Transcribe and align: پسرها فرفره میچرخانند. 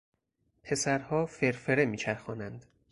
پسرها 0.63 1.25
فرفره 1.25 1.85
میچرخانند. 1.85 2.65